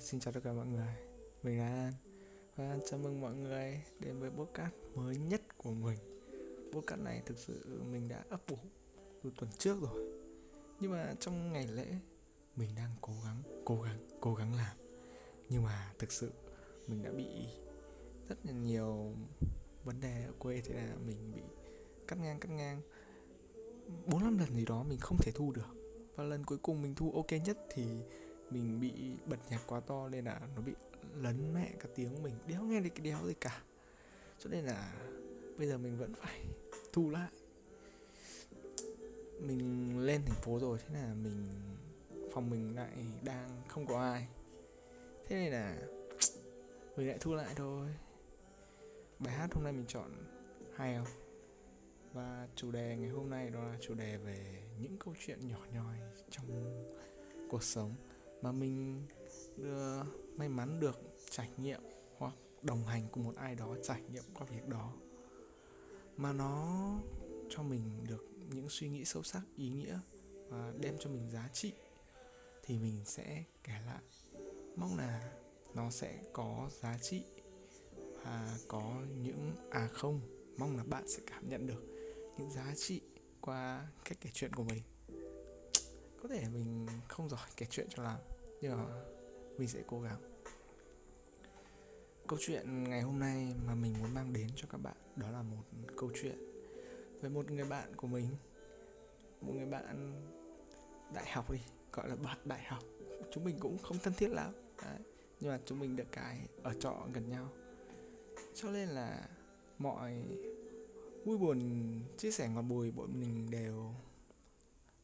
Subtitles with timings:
[0.00, 0.94] Xin chào tất cả mọi người.
[1.42, 1.92] Mình là An.
[2.56, 5.98] Và chào mừng mọi người đến với podcast mới nhất của mình.
[6.72, 8.56] Podcast này thực sự mình đã ấp ủ
[9.22, 10.10] từ tuần trước rồi.
[10.80, 11.86] Nhưng mà trong ngày lễ
[12.56, 14.76] Mình đang cố gắng, cố gắng, cố gắng làm.
[15.48, 16.32] Nhưng mà thực sự
[16.86, 17.26] mình đã bị
[18.28, 19.14] rất là nhiều
[19.84, 21.40] vấn đề ở quê Thế là mình bị
[22.08, 22.80] cắt ngang cắt ngang.
[24.06, 25.76] Bốn năm lần gì đó mình không thể thu được.
[26.16, 27.84] Và lần cuối cùng mình thu ok nhất thì
[28.50, 28.92] mình bị
[29.26, 30.72] bật nhạc quá to nên là nó bị
[31.14, 32.34] lấn mẹ cả tiếng mình.
[32.46, 33.62] Đéo nghe được cái đéo gì cả.
[34.38, 34.94] Cho nên là
[35.58, 36.44] bây giờ mình vẫn phải
[36.92, 37.30] thu lại.
[39.40, 41.46] Mình lên thành phố rồi, thế là mình,
[42.34, 44.28] phòng mình lại đang không có ai.
[45.26, 45.78] Thế nên là
[46.96, 47.88] mình lại thu lại thôi.
[49.18, 50.10] Bài hát hôm nay mình chọn
[50.76, 51.06] hay không?
[52.12, 55.58] Và chủ đề ngày hôm nay đó là chủ đề về những câu chuyện nhỏ
[55.72, 55.96] nhoi
[56.30, 56.46] trong
[57.50, 57.94] cuộc sống
[58.42, 59.06] mà mình
[59.56, 60.02] đưa,
[60.36, 61.80] may mắn được trải nghiệm
[62.18, 64.92] hoặc đồng hành cùng một ai đó trải nghiệm qua việc đó.
[66.16, 66.92] Mà nó
[67.48, 69.98] cho mình được những suy nghĩ sâu sắc ý nghĩa
[70.48, 71.72] và đem cho mình giá trị
[72.62, 74.02] thì mình sẽ kể lại.
[74.76, 75.32] Mong là
[75.74, 77.22] nó sẽ có giá trị
[78.24, 80.20] và có những à không
[80.56, 81.82] mong là bạn sẽ cảm nhận được
[82.38, 83.00] những giá trị
[83.40, 84.82] qua cách kể chuyện của mình
[86.28, 88.18] có thể mình không giỏi kể chuyện cho lắm,
[88.60, 88.84] nhưng mà
[89.58, 90.20] mình sẽ cố gắng.
[92.26, 95.42] Câu chuyện ngày hôm nay mà mình muốn mang đến cho các bạn đó là
[95.42, 95.62] một
[95.96, 96.38] câu chuyện
[97.22, 98.28] về một người bạn của mình,
[99.40, 100.12] một người bạn
[101.14, 101.58] đại học đi,
[101.92, 102.82] gọi là bạn đại học.
[103.32, 104.98] Chúng mình cũng không thân thiết lắm, Đấy.
[105.40, 107.48] nhưng mà chúng mình được cái ở trọ gần nhau.
[108.54, 109.28] Cho nên là
[109.78, 110.24] mọi
[111.24, 111.60] vui buồn,
[112.16, 113.94] chia sẻ ngọt bùi bọn mình đều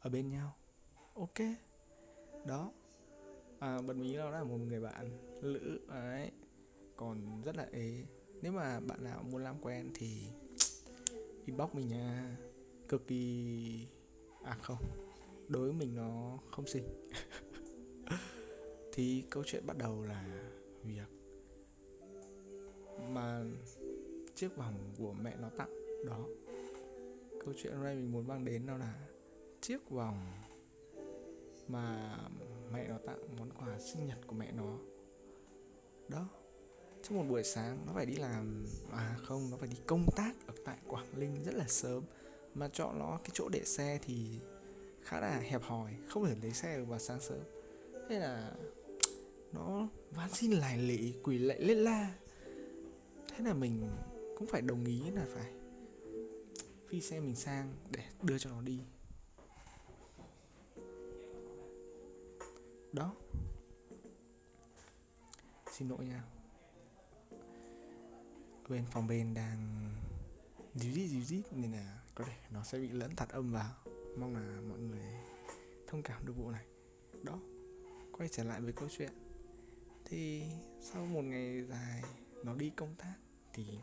[0.00, 0.54] ở bên nhau
[1.20, 1.46] ok.
[2.46, 2.72] Đó.
[3.58, 5.10] À, bật mí đó là một người bạn
[5.42, 6.30] nữ ấy
[6.96, 8.04] còn rất là ế.
[8.42, 10.22] Nếu mà bạn nào muốn làm quen thì
[11.46, 12.36] inbox mình nha.
[12.88, 13.86] Cực kỳ
[14.44, 14.84] à không
[15.48, 16.84] đối với mình nó không xinh.
[18.92, 20.46] Thì câu chuyện bắt đầu là
[20.84, 21.08] việc
[23.08, 23.44] mà
[24.34, 25.70] chiếc vòng của mẹ nó tặng.
[26.06, 26.26] Đó.
[27.44, 29.08] Câu chuyện hôm nay mình muốn mang đến đó là
[29.60, 30.26] chiếc vòng
[31.72, 32.18] mà
[32.72, 34.78] mẹ nó tặng món quà sinh nhật của mẹ nó.
[36.08, 36.28] Đó,
[37.02, 40.32] trong một buổi sáng nó phải đi làm à không, nó phải đi công tác
[40.46, 42.04] ở tại quảng ninh rất là sớm.
[42.54, 44.40] Mà chọn nó cái chỗ để xe thì
[45.02, 47.40] khá là hẹp hòi, không thể lấy xe được vào sáng sớm.
[48.08, 48.54] Thế là
[49.52, 52.14] nó van xin lải lị, quỳ lạy lên la.
[53.28, 53.88] Thế là mình
[54.38, 55.52] cũng phải đồng ý là phải
[56.88, 58.80] phi xe mình sang để đưa cho nó đi.
[62.92, 63.14] Đó.
[65.72, 66.24] Xin lỗi nha.
[68.68, 69.90] Bên phòng bên đang
[70.74, 73.74] díu dít díu dít nên là có thể nó sẽ bị lẫn thật âm vào.
[74.18, 75.04] Mong là mọi người
[75.86, 76.66] thông cảm được vụ này.
[77.22, 77.38] Đó,
[78.12, 79.12] quay trở lại với câu chuyện.
[80.04, 80.42] Thì
[80.80, 82.02] sau một ngày dài
[82.44, 83.14] nó đi công tác
[83.52, 83.78] thì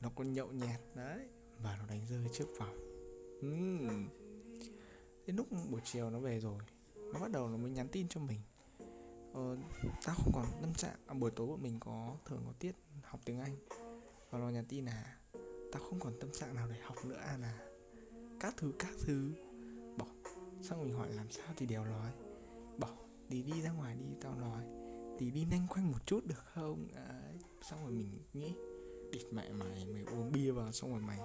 [0.00, 1.28] nó còn nhậu nhẹt, đấy,
[1.62, 2.76] và nó đánh rơi trước phòng.
[3.38, 4.08] Uhm.
[5.26, 6.62] đến lúc buổi chiều nó về rồi
[7.12, 8.40] nó bắt đầu nó mới nhắn tin cho mình.
[9.32, 9.56] Ờ,
[10.04, 10.96] tao không còn tâm trạng.
[11.06, 12.72] À, buổi tối bọn mình có thường có tiết
[13.02, 13.56] học tiếng anh.
[14.30, 15.16] Và nó nhắn tin là
[15.72, 17.36] tao không còn tâm trạng nào để học nữa à?
[17.36, 17.58] là
[18.40, 19.32] các thứ các thứ.
[19.98, 20.06] Bỏ.
[20.62, 22.12] Xong mình hỏi làm sao thì đều nói
[22.78, 22.88] bỏ
[23.28, 24.64] đi đi ra ngoài đi tao nói.
[25.18, 26.88] Thì đi nhanh quanh một chút được không?
[26.94, 27.32] À,
[27.62, 28.54] xong rồi mình nghĩ
[29.12, 31.18] địt mẹ mày mày uống bia vào xong rồi mày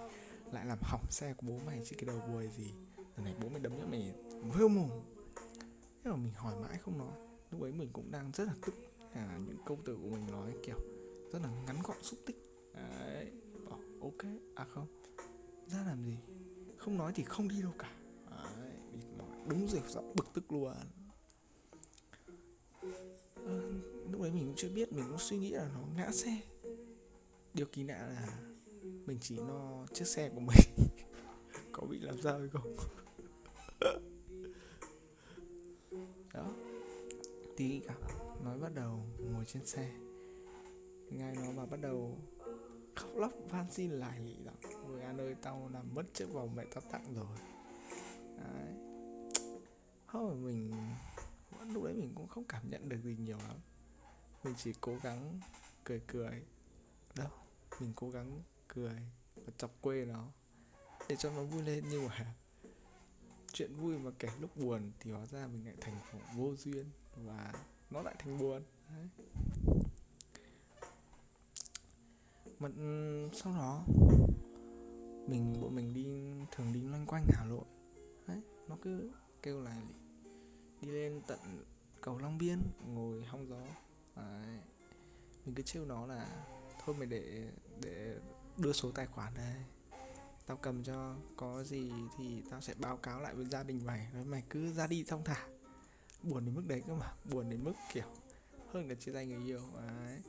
[0.51, 2.73] lại làm hỏng xe của bố mày chứ cái đầu buồi gì.
[2.97, 4.13] Lần này bố mày đấm cho mày
[4.57, 4.89] vêu mồm
[6.05, 7.17] thế mà mình hỏi mãi không nói.
[7.51, 8.75] Lúc ấy mình cũng đang rất là tức.
[9.13, 10.77] À, những câu từ của mình nói kiểu
[11.31, 12.35] rất là ngắn gọn xúc tích.
[12.73, 13.31] Đấy
[13.69, 14.87] bảo ok à không
[15.67, 16.17] ra làm gì?
[16.77, 17.91] Không nói thì không đi đâu cả.
[18.57, 18.71] Đấy,
[19.47, 20.73] đúng rồi giọng bực tức luôn.
[23.45, 23.59] À,
[24.11, 26.41] lúc đấy mình cũng chưa biết mình cũng suy nghĩ là nó ngã xe.
[27.53, 28.39] Điều kỳ lạ là
[29.05, 30.89] mình chỉ lo chiếc xe của mình.
[31.71, 32.75] Có bị làm sao hay không?
[37.57, 37.97] Tí gặp
[38.43, 39.91] nói bắt đầu ngồi trên xe.
[41.09, 42.17] Ngay nó mà bắt đầu
[42.95, 44.55] khóc lóc, van xin lại lì rằng
[44.87, 47.37] ôi anh ơi, tao làm mất chiếc vòng mẹ tao tặng rồi.
[48.37, 48.73] Đấy.
[50.07, 50.71] Thôi, mình,
[51.73, 53.57] lúc đấy mình cũng không cảm nhận được gì nhiều lắm.
[54.43, 55.39] Mình chỉ cố gắng
[55.83, 56.43] cười cười.
[57.15, 57.29] Đâu,
[57.79, 58.99] mình cố gắng cười
[59.35, 60.27] và chọc quê nó
[61.09, 62.35] để cho nó vui lên nhưng mà
[63.53, 65.95] chuyện vui mà kể lúc buồn thì hóa ra mình lại thành
[66.35, 66.85] vô duyên
[67.15, 67.53] và
[67.89, 69.07] nó lại thành buồn Đấy.
[72.59, 73.85] mà ừ, sau đó,
[75.27, 77.65] mình, bọn mình đi, thường đi loanh quanh Hà Nội
[78.27, 79.81] đấy, nó cứ kêu là
[80.81, 81.39] đi lên tận
[82.01, 83.59] cầu Long Biên, ngồi hong gió
[84.15, 84.59] đấy.
[85.45, 86.45] mình cứ trêu nó là,
[86.85, 87.51] thôi mày để
[87.81, 88.19] để
[88.57, 89.55] đưa số tài khoản đây
[90.45, 94.07] tao cầm cho, có gì thì tao sẽ báo cáo lại với gia đình mày
[94.13, 95.47] rồi mày cứ ra đi thong thả
[96.25, 98.07] buồn đến mức đấy cơ mà, buồn đến mức kiểu
[98.71, 100.21] hơn cả chia tay người yêu, ấy.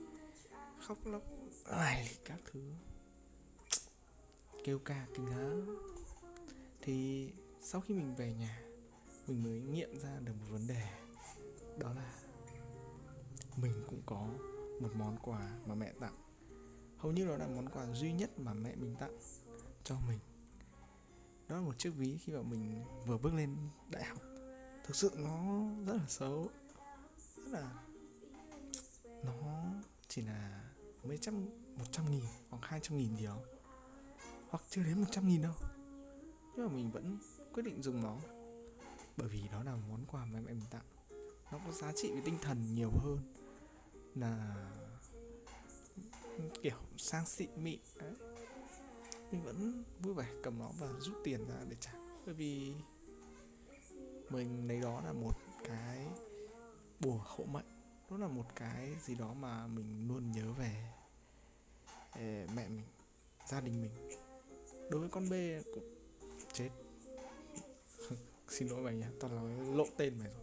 [0.87, 1.23] Khóc lóc,
[1.65, 2.73] ai các thứ.
[4.65, 5.79] Kêu ca kinh lắm
[6.81, 8.63] thì sau khi mình về nhà,
[9.27, 10.83] mình mới nghiệm ra được một vấn đề.
[11.79, 12.13] Đó là
[13.57, 14.29] mình cũng có
[14.81, 16.15] một món quà mà mẹ tặng.
[16.97, 19.19] Hầu như đó là món quà duy nhất mà mẹ mình tặng
[19.85, 20.19] cho mình.
[21.49, 23.57] Đó là một chiếc ví khi mà mình vừa bước lên
[23.91, 24.19] đại học
[24.87, 26.51] thực sự nó rất là xấu,
[27.37, 27.83] rất là,
[29.25, 29.65] nó
[30.09, 30.65] chỉ là
[31.03, 31.45] mấy trăm,
[31.79, 33.39] một trăm nghìn hoặc hai trăm nghìn gì đó,
[34.49, 35.55] hoặc chưa đến một trăm nghìn đâu.
[36.57, 37.19] Nhưng mà mình vẫn
[37.53, 38.19] quyết định dùng nó,
[39.17, 40.85] bởi vì đó là món quà mà mẹ mình tặng.
[41.53, 43.19] Nó có giá trị về tinh thần nhiều hơn
[44.15, 44.57] là
[46.63, 48.15] kiểu sang xịn mịn đấy.
[49.31, 51.93] Mình vẫn vui vẻ cầm nó và rút tiền ra để trả.
[52.27, 52.75] Bởi vì
[54.31, 55.33] mình lấy đó là một
[55.65, 56.07] cái
[57.01, 57.65] bùa hộ mệnh.
[58.11, 60.93] Đó là một cái gì đó mà mình luôn nhớ về
[62.55, 62.83] mẹ mình,
[63.47, 63.91] gia đình mình.
[64.91, 65.95] Đối với con bê cũng
[66.53, 66.71] chết.
[68.49, 70.43] Xin lỗi mày nhé tao nói lộ tên mày rồi.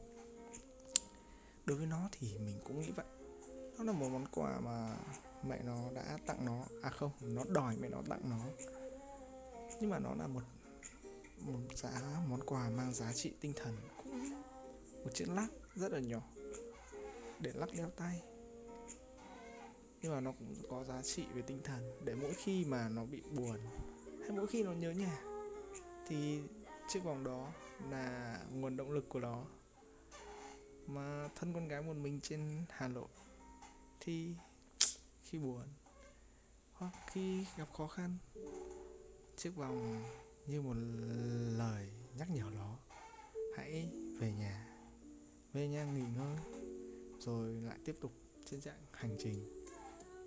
[1.65, 3.05] Đối với nó thì mình cũng nghĩ vậy.
[3.77, 4.97] Nó là một món quà mà
[5.47, 6.63] mẹ nó đã tặng nó.
[6.81, 8.39] À không, nó đòi mẹ nó tặng nó.
[9.81, 10.41] Nhưng mà nó là một
[11.37, 14.29] một giá, món quà mang giá trị tinh thần cũng
[15.03, 16.21] một chiếc lắc rất là nhỏ
[17.39, 18.21] để lắc đeo tay.
[20.01, 23.05] Nhưng mà nó cũng có giá trị về tinh thần, để mỗi khi mà nó
[23.05, 23.57] bị buồn
[24.19, 25.23] hay mỗi khi nó nhớ nhà
[26.07, 26.41] thì
[26.87, 27.53] chiếc vòng đó
[27.89, 29.45] là nguồn động lực của nó.
[30.87, 33.07] Mà thân con gái một mình trên Hà Nội
[33.99, 34.35] thì
[35.21, 35.63] khi buồn
[36.73, 38.17] hoặc khi gặp khó khăn,
[39.37, 40.03] chiếc vòng
[40.47, 40.73] như một
[41.57, 42.79] lời nhắc nhở đó
[43.55, 44.69] hãy về nhà
[45.53, 46.37] về nhà nghỉ ngơi,
[47.19, 48.11] rồi lại tiếp tục
[48.45, 49.65] trên dạng hành trình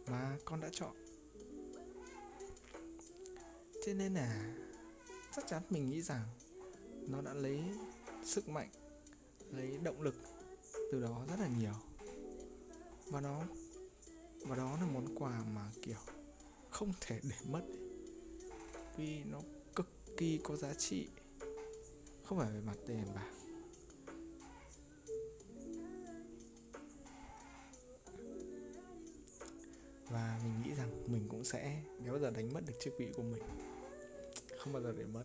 [0.07, 0.97] mà con đã chọn.
[3.85, 4.57] Thế nên là
[5.37, 6.23] chắc chắn mình nghĩ rằng
[7.09, 7.65] nó đã lấy
[8.25, 8.71] sức mạnh,
[9.51, 10.15] lấy động lực
[10.93, 11.75] từ đó rất là nhiều.
[13.07, 13.43] Và nó,
[14.41, 15.99] và đó là món quà mà, kiểu,
[16.71, 17.63] không thể để mất
[18.97, 19.41] vì nó
[20.17, 21.09] kỳ có giá trị.
[22.25, 23.31] Không phải về mặt tiền bạc.
[30.11, 33.09] Và mình nghĩ rằng mình cũng sẽ nếu bao giờ đánh mất được chiếc vị
[33.17, 33.43] của mình,
[34.59, 35.25] không bao giờ để mất.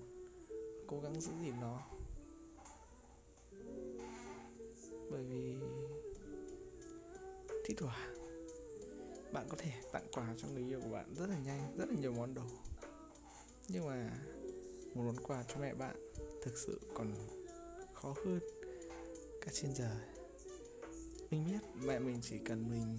[0.88, 1.82] Cố gắng giữ gìn nó.
[5.12, 5.56] Bởi vì
[7.66, 8.14] thi thoảng
[9.34, 11.96] bạn có thể tặng quà cho người yêu của bạn rất là nhanh, rất là
[12.02, 12.44] nhiều món đồ.
[13.68, 14.18] Nhưng mà
[14.96, 15.96] một món quà cho mẹ bạn
[16.44, 17.14] thực sự còn
[17.94, 18.40] khó hơn
[19.42, 19.98] cả trên trời.
[21.32, 22.98] Mình biết mẹ mình chỉ cần mình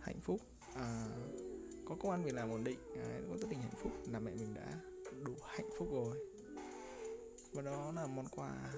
[0.00, 0.40] hạnh phúc
[0.74, 1.06] à,
[1.88, 4.30] có công ăn việc làm ổn định à, có gia đình hạnh phúc là mẹ
[4.30, 4.80] mình đã
[5.24, 6.16] đủ hạnh phúc rồi.
[7.52, 8.72] Và đó là món quà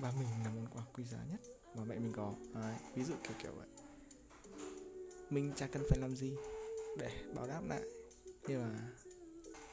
[0.00, 1.40] và mình là món quà quý giá nhất
[1.74, 2.34] mà mẹ mình có.
[2.54, 3.68] À, ví dụ kiểu kiểu vậy.
[5.30, 6.36] Mình chả cần phải làm gì
[6.98, 7.82] để báo đáp lại.
[8.48, 8.92] Nhưng mà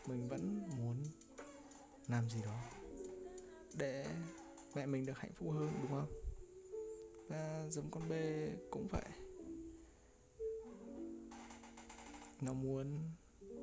[0.07, 1.03] mình vẫn muốn
[2.07, 2.59] làm gì đó
[3.77, 4.05] để
[4.75, 6.07] mẹ mình được hạnh phúc hơn, đúng không?
[7.27, 9.05] Và giống con bê cũng vậy.
[12.41, 12.97] Nó muốn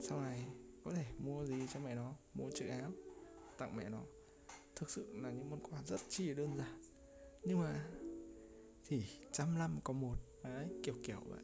[0.01, 0.47] sau này
[0.85, 2.91] có thể mua gì cho mẹ nó, mua chiếc áo
[3.59, 4.03] tặng mẹ nó.
[4.77, 6.83] Thực sự là những món quà rất chi đơn giản.
[7.43, 7.87] Nhưng mà
[8.87, 11.43] thì trăm năm có một, đấy, kiểu kiểu vậy.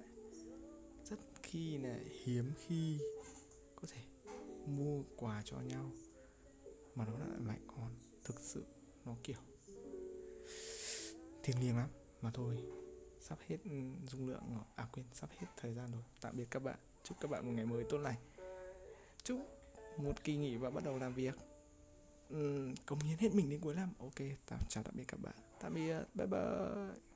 [1.04, 2.99] Rất khi là hiếm khi
[3.76, 4.00] có thể
[4.66, 5.90] mua quà cho nhau
[7.00, 8.64] mà nó lại mạnh con thực sự
[9.04, 9.37] nó kiểu
[11.42, 11.88] thiêng liêng lắm.
[12.23, 12.59] Mà thôi
[13.21, 13.71] sắp hết ừ,
[14.07, 16.02] dung lượng rồi à quên sắp hết thời gian rồi.
[16.21, 16.78] Tạm biệt các bạn.
[17.04, 18.16] Chúc các bạn một ngày mới tốt lành.
[19.23, 19.38] Chúc
[19.97, 21.35] một kỳ nghỉ và bắt đầu làm việc.
[22.35, 23.92] Uhm, cống hiến hết mình đến cuối năm.
[23.99, 25.35] Ok tạm chào tạm biệt các bạn.
[25.61, 25.97] Tạm biệt.
[26.14, 27.10] Bye bye.